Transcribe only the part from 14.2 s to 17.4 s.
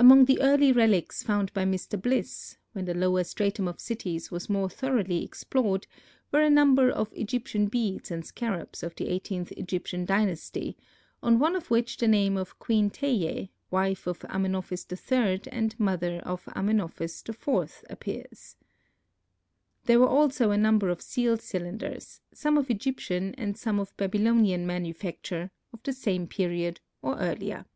Amenophis III and mother of Amenophis